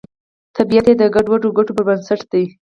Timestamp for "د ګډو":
0.97-1.49